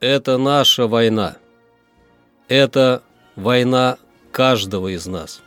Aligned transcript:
Это 0.00 0.36
наша 0.36 0.86
война. 0.86 1.36
Это 2.48 3.02
война 3.34 3.98
каждого 4.30 4.88
из 4.94 5.06
нас. 5.06 5.40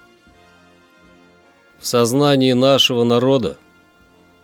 В 1.77 1.85
сознании 1.85 2.53
нашего 2.53 3.03
народа 3.03 3.57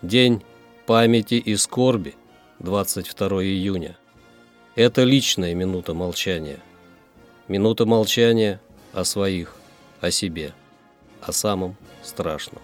День 0.01 0.43
памяти 0.85 1.35
и 1.35 1.55
скорби, 1.55 2.15
22 2.59 3.43
июня. 3.43 3.97
Это 4.75 5.03
личная 5.03 5.55
минута 5.55 5.95
молчания. 5.95 6.59
Минута 7.47 7.87
молчания 7.87 8.61
о 8.93 9.03
своих, 9.03 9.55
о 10.01 10.11
себе, 10.11 10.53
о 11.21 11.31
самом 11.31 11.75
страшном. 12.03 12.61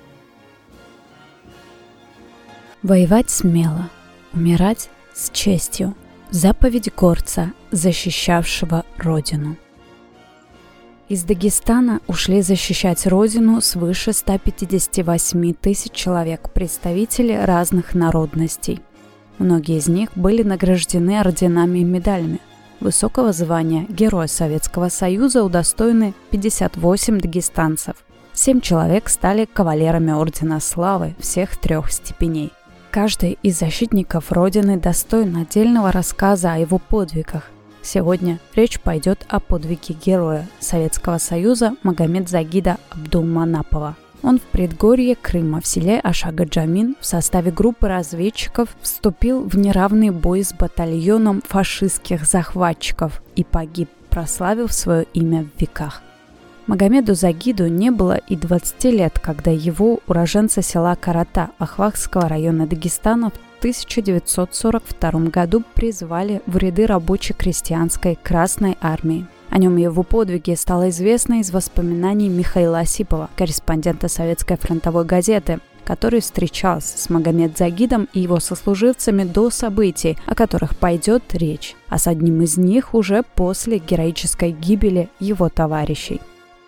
Воевать 2.84 3.32
смело, 3.32 3.89
умирать 4.34 4.89
с 5.14 5.32
честью. 5.32 5.96
Заповедь 6.34 6.89
горца, 6.95 7.52
защищавшего 7.71 8.85
Родину. 8.98 9.58
Из 11.09 11.23
Дагестана 11.26 11.99
ушли 12.07 12.41
защищать 12.41 13.05
родину 13.05 13.59
свыше 13.59 14.13
158 14.13 15.54
тысяч 15.55 15.91
человек, 15.91 16.49
представители 16.54 17.34
разных 17.34 17.94
народностей. 17.94 18.80
Многие 19.40 19.80
из 19.80 19.90
них 19.90 20.12
были 20.16 20.41
награждены 20.41 21.20
орденами 21.20 21.80
и 21.80 21.84
медалями. 21.84 22.40
Высокого 22.79 23.34
звания 23.34 23.85
Героя 23.90 24.27
Советского 24.27 24.88
Союза 24.88 25.43
удостоены 25.43 26.13
58 26.29 27.20
дагестанцев. 27.20 27.95
Семь 28.32 28.62
человек 28.62 29.09
стали 29.09 29.43
кавалерами 29.43 30.13
Ордена 30.13 30.62
Славы 30.62 31.13
всех 31.20 31.57
трех 31.57 31.91
степеней. 31.91 32.54
Каждый 32.91 33.40
из 33.41 33.58
защитников 33.58 34.31
Родины 34.31 34.77
достоин 34.77 35.38
отдельного 35.38 35.91
рассказа 35.91 36.54
о 36.54 36.58
его 36.58 36.77
подвигах– 36.77 37.49
Сегодня 37.84 38.40
речь 38.55 38.80
пойдет 38.80 39.26
о 39.27 39.40
подвиге 39.40 39.96
героя 39.96 40.48
Советского 40.60 41.18
Союза 41.18 41.76
Магомед 41.84 42.30
Загида 42.30 42.77
Абдулманапова. 42.91 43.96
Он 44.21 44.38
в 44.38 44.43
предгорье 44.43 45.15
Крыма 45.15 45.62
в 45.62 45.68
селе 45.68 45.99
Ашага-Джамин 45.99 46.96
в 46.99 47.05
составе 47.05 47.52
группы 47.52 47.88
разведчиков 47.88 48.70
вступил 48.82 49.41
в 49.41 49.58
неравный 49.58 50.12
бой 50.12 50.43
с 50.43 50.54
батальоном 50.54 51.41
фашистских 51.41 52.26
захватчиков 52.26 53.24
и 53.35 53.43
погиб, 53.43 53.90
прославив 54.12 54.71
свое 54.71 55.05
имя 55.15 55.43
в 55.43 55.60
веках. 55.60 56.04
Магомеду 56.72 57.16
Загиду 57.16 57.68
не 57.68 57.91
было 57.91 58.16
и 58.16 58.38
20 58.38 58.86
лет, 58.86 59.20
когда 59.20 59.52
его 59.52 60.00
уроженца 60.08 60.62
села 60.62 60.96
Карата 60.96 61.50
Ахвахского 61.60 62.30
района 62.30 62.66
Дагестана 62.66 63.30
в 63.30 63.58
1942 63.60 65.12
году 65.25 65.64
призвали 65.74 66.42
в 66.46 66.56
ряды 66.56 66.86
рабоче-крестьянской 66.86 68.18
Красной 68.24 68.78
Армии. 68.80 69.28
О 69.50 69.58
нем 69.58 69.78
и 69.78 69.81
его 69.81 70.03
подвиге 70.03 70.56
стало 70.56 70.92
известно 70.92 71.42
из 71.42 71.52
воспоминаний 71.52 72.30
Михаила 72.30 72.80
Осипова, 72.80 73.30
корреспондента 73.36 74.08
советской 74.08 74.56
фронтовой 74.56 75.03
газеты, 75.03 75.59
который 75.84 76.22
встречался 76.22 76.97
с 76.97 77.09
Магомед 77.09 77.58
Загидом 77.58 78.08
и 78.14 78.22
его 78.22 78.40
сослуживцами 78.40 79.25
до 79.25 79.50
событий, 79.50 80.18
о 80.25 80.36
которых 80.36 80.78
пойдет 80.78 81.24
речь, 81.34 81.75
а 81.90 81.97
с 81.97 82.08
одним 82.08 82.42
из 82.42 82.56
них 82.56 82.94
уже 82.94 83.24
после 83.36 83.78
героической 83.80 84.53
гибели 84.53 85.09
его 85.19 85.50
товарищей. 85.50 86.22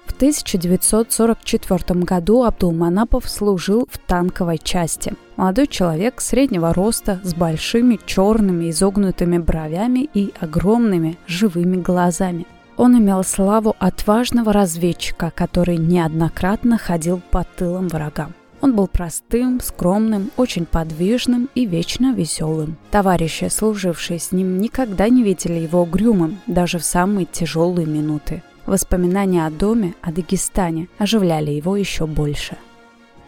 В 0.06 0.14
1944 0.16 2.00
году 2.02 2.44
Абдулманапов 2.44 3.30
служил 3.30 3.88
в 3.92 3.98
танковой 3.98 4.58
части. 4.58 5.14
Молодой 5.36 5.68
человек 5.68 6.22
среднего 6.22 6.74
роста 6.74 7.20
с 7.24 7.34
большими 7.34 8.00
черными 8.06 8.70
изогнутыми 8.70 9.38
бровями 9.38 10.10
и 10.14 10.34
огромными 10.40 11.18
живыми 11.28 11.78
глазами. 11.78 12.46
Он 12.78 12.98
имел 12.98 13.24
славу 13.24 13.76
отважного 13.80 14.52
разведчика, 14.52 15.32
который 15.36 15.78
неоднократно 15.78 16.78
ходил 16.78 17.22
по 17.32 17.44
тылам 17.44 17.88
врагам. 17.88 18.34
Он 18.62 18.76
был 18.76 18.88
простым, 18.88 19.60
скромным, 19.60 20.32
очень 20.38 20.66
подвижным 20.66 21.50
и 21.54 21.66
вечно 21.66 22.14
веселым. 22.14 22.78
Товарищи, 22.92 23.50
служившие 23.50 24.20
с 24.20 24.32
ним, 24.32 24.58
никогда 24.58 25.10
не 25.10 25.22
видели 25.22 25.60
его 25.60 25.82
угрюмым, 25.82 26.40
даже 26.48 26.80
в 26.80 26.86
самые 26.86 27.26
тяжелые 27.26 27.86
минуты. 27.86 28.42
Воспоминания 28.66 29.46
о 29.46 29.52
доме, 29.52 29.94
о 30.02 30.12
Дагестане 30.12 30.88
оживляли 30.98 31.52
его 31.52 31.76
еще 31.76 32.08
больше. 32.08 32.58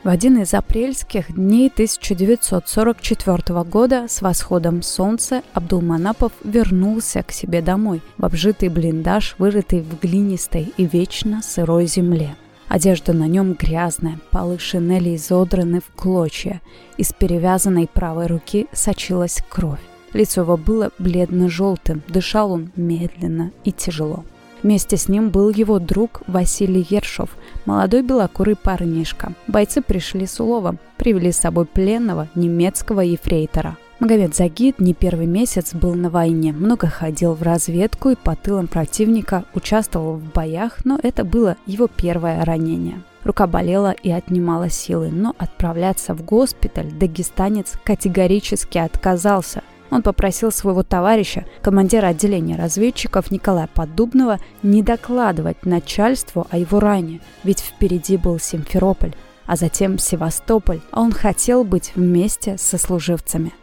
В 0.06 0.08
один 0.08 0.40
из 0.40 0.54
апрельских 0.54 1.34
дней 1.34 1.68
1944 1.68 3.64
года 3.64 4.06
с 4.08 4.22
восходом 4.22 4.84
солнца 4.84 5.42
Абдулманапов 5.54 6.32
вернулся 6.44 7.24
к 7.24 7.32
себе 7.32 7.64
домой 7.64 8.02
в 8.18 8.24
обжитый 8.24 8.70
блиндаж, 8.70 9.36
вырытый 9.40 9.82
в 9.82 10.00
глинистой 10.00 10.72
и 10.78 10.86
вечно 10.86 11.42
сырой 11.42 11.88
земле. 11.88 12.36
Одежда 12.68 13.14
на 13.14 13.28
нем 13.28 13.54
грязная, 13.54 14.20
полы 14.30 14.60
шинели 14.60 15.16
изодраны 15.16 15.82
в 15.82 15.90
клочья. 15.96 16.62
Из 16.98 17.12
перевязанной 17.12 17.88
правой 17.92 18.28
руки 18.28 18.68
сочилась 18.74 19.44
кровь. 19.50 19.82
Лицо 20.14 20.42
его 20.42 20.56
было 20.56 20.92
бледно-желтым, 21.00 22.04
дышал 22.08 22.52
он 22.52 22.72
медленно 22.76 23.52
и 23.64 23.72
тяжело. 23.72 24.24
Вместе 24.66 24.98
с 24.98 25.08
ним 25.08 25.30
был 25.30 25.50
его 25.50 25.78
друг 25.78 26.24
Василий 26.26 26.88
Ершов, 26.90 27.30
молодой 27.68 28.02
белокурый 28.02 28.56
парнишка. 28.56 29.34
Бойцы 29.46 29.80
пришли 29.80 30.26
с 30.26 30.40
уловом, 30.40 30.80
привели 30.98 31.32
с 31.32 31.38
собой 31.38 31.68
пленного 31.68 32.30
немецкого 32.34 33.02
ефрейтора. 33.02 33.78
Магомед 34.00 34.36
Загид 34.36 34.80
не 34.80 34.96
первый 34.96 35.28
месяц 35.28 35.76
был 35.76 35.94
на 35.94 36.10
войне, 36.10 36.52
много 36.52 36.88
ходил 36.88 37.36
в 37.36 37.44
разведку 37.44 38.10
и 38.10 38.16
по 38.16 38.36
тылам 38.36 38.66
противника, 38.66 39.46
участвовал 39.54 40.16
в 40.16 40.32
боях, 40.34 40.84
но 40.84 41.00
это 41.04 41.24
было 41.24 41.58
его 41.68 41.88
первое 41.88 42.44
ранение. 42.44 43.04
Рука 43.24 43.46
болела 43.46 43.92
и 43.92 44.10
отнимала 44.10 44.72
силы, 44.72 45.12
но 45.12 45.36
отправляться 45.38 46.16
в 46.16 46.26
госпиталь 46.26 46.92
дагестанец 46.92 47.74
категорически 47.84 48.80
отказался– 48.80 49.62
он 49.96 50.02
попросил 50.02 50.52
своего 50.52 50.84
товарища, 50.84 51.46
командира 51.62 52.08
отделения 52.08 52.58
разведчиков 52.58 53.32
Николая 53.32 53.70
Поддубного, 53.74 54.40
не 54.62 54.82
докладывать 54.82 55.66
начальству 55.66 56.46
о 56.50 56.58
его 56.58 56.82
ране, 56.82 57.22
ведь 57.46 57.62
впереди 57.62 58.18
был 58.18 58.38
Симферополь, 58.38 59.16
а 59.46 59.56
затем 59.56 59.98
Севастополь, 59.98 60.82
а 60.92 61.02
он 61.02 61.14
хотел 61.14 61.64
быть 61.64 61.94
вместе 61.96 62.58
со 62.58 62.78
служивцами. 62.78 63.54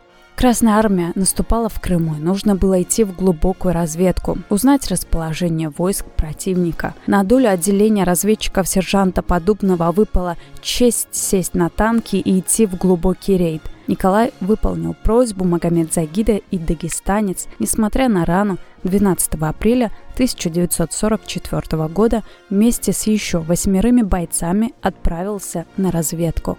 Красная 0.42 0.74
армия 0.74 1.12
наступала 1.14 1.68
в 1.68 1.78
Крыму, 1.78 2.16
и 2.16 2.20
нужно 2.20 2.56
было 2.56 2.82
идти 2.82 3.04
в 3.04 3.14
глубокую 3.14 3.74
разведку, 3.74 4.38
узнать 4.50 4.88
расположение 4.88 5.68
войск 5.68 6.04
противника. 6.04 6.94
На 7.06 7.22
долю 7.22 7.48
отделения 7.48 8.02
разведчиков 8.02 8.66
сержанта 8.66 9.22
Подубного 9.22 9.92
выпала 9.92 10.36
честь 10.60 11.06
сесть 11.12 11.54
на 11.54 11.68
танки 11.68 12.16
и 12.16 12.40
идти 12.40 12.66
в 12.66 12.76
глубокий 12.76 13.36
рейд. 13.36 13.62
Николай 13.86 14.32
выполнил 14.40 14.96
просьбу 15.04 15.44
Магомед 15.44 15.94
Загида 15.94 16.40
и 16.50 16.58
дагестанец, 16.58 17.46
несмотря 17.60 18.08
на 18.08 18.24
рану, 18.24 18.58
12 18.82 19.34
апреля 19.34 19.92
1944 20.14 21.86
года 21.86 22.24
вместе 22.50 22.92
с 22.92 23.06
еще 23.06 23.38
восьмерыми 23.38 24.02
бойцами 24.02 24.72
отправился 24.82 25.66
на 25.76 25.92
разведку. 25.92 26.58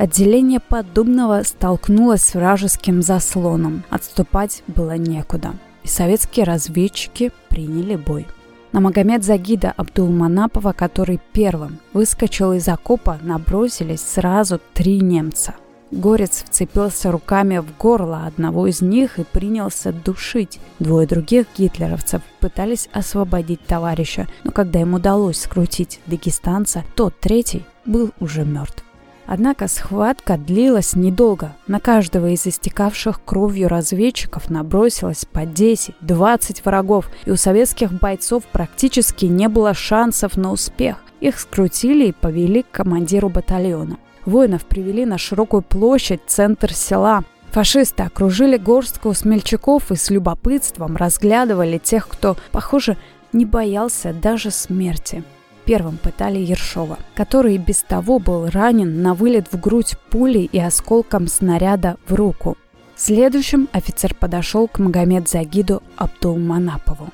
Отделение 0.00 0.60
Поддубного 0.60 1.42
столкнулось 1.42 2.22
с 2.22 2.32
вражеским 2.32 3.02
заслоном. 3.02 3.84
Отступать 3.90 4.62
было 4.66 4.96
некуда. 4.96 5.52
И 5.82 5.88
советские 5.88 6.46
разведчики 6.46 7.32
приняли 7.50 7.96
бой. 7.96 8.26
На 8.72 8.80
Магомед 8.80 9.22
Загида 9.22 9.74
Абдулманапова, 9.76 10.72
который 10.72 11.20
первым 11.34 11.80
выскочил 11.92 12.54
из 12.54 12.66
окопа, 12.66 13.18
набросились 13.20 14.00
сразу 14.00 14.58
три 14.72 15.00
немца. 15.00 15.54
Горец 15.90 16.44
вцепился 16.46 17.12
руками 17.12 17.58
в 17.58 17.76
горло 17.76 18.24
одного 18.24 18.68
из 18.68 18.80
них 18.80 19.18
и 19.18 19.24
принялся 19.24 19.92
душить. 19.92 20.60
Двое 20.78 21.06
других 21.06 21.44
гитлеровцев 21.58 22.22
пытались 22.40 22.88
освободить 22.94 23.66
товарища, 23.66 24.28
но 24.44 24.50
когда 24.50 24.80
им 24.80 24.94
удалось 24.94 25.42
скрутить 25.42 26.00
дагестанца, 26.06 26.84
тот 26.96 27.20
третий 27.20 27.66
был 27.84 28.12
уже 28.18 28.46
мертв. 28.46 28.82
Однако 29.32 29.68
схватка 29.68 30.36
длилась 30.36 30.96
недолго. 30.96 31.54
На 31.68 31.78
каждого 31.78 32.30
из 32.30 32.48
истекавших 32.48 33.24
кровью 33.24 33.68
разведчиков 33.68 34.50
набросилось 34.50 35.24
по 35.24 35.44
10-20 35.44 36.62
врагов, 36.64 37.08
и 37.26 37.30
у 37.30 37.36
советских 37.36 37.92
бойцов 37.92 38.42
практически 38.50 39.26
не 39.26 39.48
было 39.48 39.72
шансов 39.72 40.36
на 40.36 40.50
успех. 40.50 40.96
Их 41.20 41.38
скрутили 41.38 42.08
и 42.08 42.12
повели 42.12 42.64
к 42.64 42.72
командиру 42.72 43.28
батальона. 43.28 43.98
Воинов 44.26 44.64
привели 44.64 45.06
на 45.06 45.16
широкую 45.16 45.62
площадь, 45.62 46.22
центр 46.26 46.74
села. 46.74 47.22
Фашисты 47.52 48.02
окружили 48.02 48.56
горстку 48.56 49.14
смельчаков 49.14 49.92
и 49.92 49.94
с 49.94 50.10
любопытством 50.10 50.96
разглядывали 50.96 51.78
тех, 51.78 52.08
кто, 52.08 52.36
похоже, 52.50 52.96
не 53.32 53.44
боялся 53.44 54.12
даже 54.12 54.50
смерти. 54.50 55.22
Первым 55.70 55.98
пытали 55.98 56.40
Ершова, 56.40 56.98
который 57.14 57.56
без 57.56 57.82
того 57.82 58.18
был 58.18 58.50
ранен 58.50 59.02
на 59.02 59.14
вылет 59.14 59.52
в 59.52 59.60
грудь 59.60 59.94
пулей 60.10 60.50
и 60.50 60.58
осколком 60.58 61.28
снаряда 61.28 61.96
в 62.08 62.14
руку. 62.14 62.58
Следующим 62.96 63.68
офицер 63.70 64.12
подошел 64.12 64.66
к 64.66 64.80
Магомед 64.80 65.28
Загиду 65.28 65.80
Абдулманапову. 65.94 67.10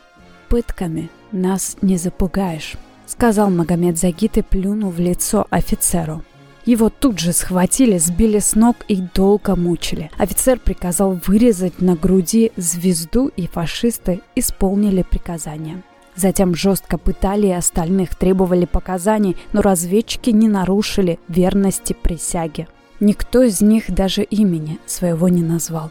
«Пытками 0.49 1.11
нас 1.33 1.77
не 1.83 1.99
запугаешь»,— 1.99 2.77
сказал 3.07 3.51
Магомед 3.51 3.99
Загид 3.99 4.39
и 4.39 4.43
плюнул 4.43 4.91
в 4.91 5.01
лицо 5.01 5.47
офицеру. 5.51 6.25
Его 6.65 6.89
тут 6.89 7.19
же 7.19 7.35
схватили, 7.35 7.99
сбили 7.99 8.39
с 8.39 8.55
ног 8.55 8.77
и 8.89 9.03
долго 9.15 9.55
мучили. 9.55 10.11
Офицер 10.17 10.59
приказал 10.59 11.21
вырезать 11.27 11.83
на 11.83 11.95
груди 11.95 12.53
звезду, 12.57 13.29
и 13.37 13.47
фашисты 13.49 14.23
исполнили 14.35 15.03
приказание. 15.03 15.83
Затем 16.17 16.55
жестко 16.55 16.99
пытали 16.99 17.49
и 17.49 17.53
остальных, 17.53 18.17
требовали 18.17 18.65
показаний, 18.65 19.37
но 19.53 19.61
разведчики 19.61 20.31
не 20.31 20.49
нарушили 20.49 21.19
верности 21.29 21.93
присяге. 21.93 22.69
Никто 23.01 23.43
из 23.43 23.61
них 23.61 23.91
даже 23.93 24.23
имени 24.23 24.79
своего 24.87 25.29
не 25.29 25.43
назвал. 25.43 25.91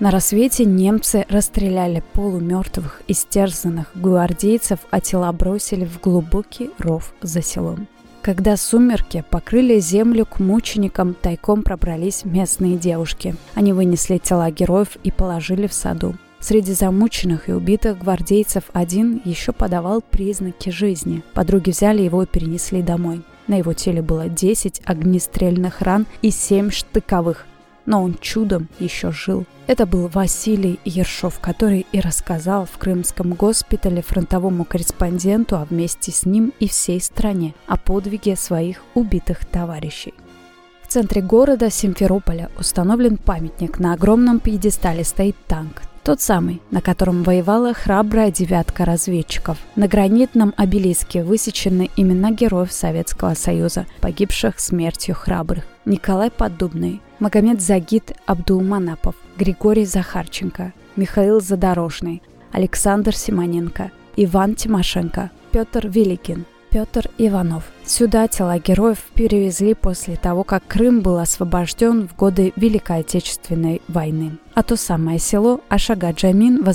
На 0.00 0.10
рассвете 0.10 0.64
немцы 0.64 1.24
расстреляли 1.28 2.02
полумертвых, 2.12 3.02
истерзанных 3.08 3.92
гвардейцев, 3.94 4.80
а 4.90 5.00
тела 5.00 5.32
бросили 5.32 5.84
в 5.84 6.00
глубокий 6.00 6.70
ров 6.78 7.14
за 7.22 7.40
селом. 7.40 7.86
Когда 8.20 8.56
сумерки 8.56 9.24
покрыли 9.30 9.80
землю 9.80 10.26
к 10.26 10.38
мученикам, 10.38 11.14
тайком 11.14 11.62
пробрались 11.62 12.24
местные 12.24 12.76
девушки. 12.76 13.34
Они 13.54 13.72
вынесли 13.72 14.18
тела 14.18 14.50
героев 14.50 14.96
и 15.02 15.10
положили 15.10 15.66
в 15.66 15.72
саду. 15.72 16.14
Среди 16.42 16.72
замученных 16.72 17.48
и 17.48 17.52
убитых 17.52 18.00
гвардейцев 18.00 18.64
один 18.72 19.22
еще 19.24 19.52
подавал 19.52 20.02
признаки 20.02 20.70
жизни. 20.70 21.22
Подруги 21.34 21.70
взяли 21.70 22.02
его 22.02 22.24
и 22.24 22.26
перенесли 22.26 22.82
домой. 22.82 23.22
На 23.46 23.58
его 23.58 23.72
теле 23.74 24.02
было 24.02 24.28
10 24.28 24.82
огнестрельных 24.84 25.82
ран 25.82 26.04
и 26.20 26.32
7 26.32 26.70
штыковых, 26.70 27.46
но 27.86 28.02
он 28.02 28.16
чудом 28.20 28.68
еще 28.80 29.12
жил. 29.12 29.46
Это 29.68 29.86
был 29.86 30.08
Василий 30.08 30.80
Ершов, 30.84 31.38
который 31.38 31.86
и 31.92 32.00
рассказал 32.00 32.66
в 32.66 32.76
крымском 32.76 33.34
госпитале 33.34 34.02
фронтовому 34.02 34.64
корреспонденту, 34.64 35.56
а 35.56 35.64
вместе 35.64 36.10
с 36.10 36.26
ним 36.26 36.52
и 36.58 36.66
всей 36.66 37.00
стране 37.00 37.54
о 37.68 37.76
подвиге 37.76 38.34
своих 38.34 38.82
убитых 38.94 39.46
товарищей. 39.46 40.14
В 40.82 40.88
центре 40.88 41.22
города 41.22 41.70
Симферополя 41.70 42.50
установлен 42.58 43.16
памятник. 43.16 43.78
На 43.78 43.94
огромном 43.94 44.40
пьедестале 44.40 45.04
стоит 45.04 45.36
танк. 45.46 45.82
Тот 46.04 46.20
самый, 46.20 46.60
на 46.72 46.80
котором 46.80 47.22
воевала 47.22 47.72
храбрая 47.74 48.32
девятка 48.32 48.84
разведчиков. 48.84 49.56
На 49.76 49.86
гранитном 49.86 50.52
обелиске 50.56 51.22
высечены 51.22 51.90
имена 51.96 52.32
героев 52.32 52.72
Советского 52.72 53.34
Союза, 53.34 53.86
погибших 54.00 54.58
смертью 54.58 55.14
храбрых. 55.14 55.64
Николай 55.84 56.30
Поддубный, 56.30 57.00
Магомед 57.20 57.60
Загид 57.60 58.12
Абдулманапов, 58.26 59.14
Григорий 59.36 59.84
Захарченко, 59.84 60.72
Михаил 60.96 61.40
Задорожный, 61.40 62.20
Александр 62.50 63.14
Симоненко, 63.14 63.92
Иван 64.16 64.56
Тимошенко, 64.56 65.30
Петр 65.52 65.86
Великин, 65.86 66.46
Петр 66.72 67.10
Иванов. 67.18 67.64
Сюда 67.84 68.28
тела 68.28 68.58
героев 68.58 68.98
перевезли 69.14 69.74
после 69.74 70.16
того, 70.16 70.42
как 70.42 70.66
Крым 70.66 71.02
был 71.02 71.18
освобожден 71.18 72.08
в 72.08 72.16
годы 72.16 72.54
Великой 72.56 73.00
Отечественной 73.00 73.82
войны. 73.88 74.38
А 74.54 74.62
то 74.62 74.76
самое 74.76 75.18
село 75.18 75.60
Ашага-Джамин 75.68 76.64
во 76.64 76.72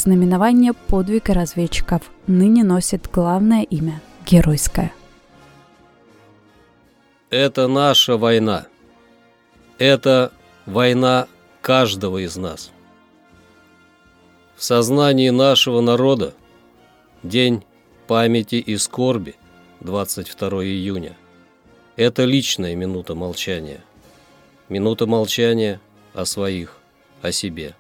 подвига 0.88 1.34
разведчиков 1.34 2.04
ныне 2.28 2.64
носит 2.64 3.10
главное 3.12 3.64
имя– 3.64 4.00
Геройское. 4.28 4.94
Это 7.32 7.68
наша 7.68 8.18
война. 8.18 8.68
Это 9.80 10.32
война 10.68 11.28
каждого 11.62 12.24
из 12.24 12.38
нас. 12.38 12.72
В 14.56 14.64
сознании 14.64 15.32
нашего 15.32 15.82
народа 15.82 16.36
день 17.24 17.64
памяти 18.06 18.56
и 18.56 18.78
скорби– 18.78 19.36
22 19.82 20.66
июня. 20.66 21.16
Это 21.96 22.24
личная 22.24 22.76
минута 22.76 23.16
молчания. 23.16 23.84
Минута 24.70 25.06
молчания 25.06 25.80
о 26.14 26.26
своих, 26.26 26.78
о 27.22 27.32
себе, 27.32 27.76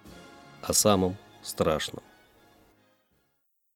о 0.61 0.73
самом 0.73 1.17
страшном. 1.43 2.03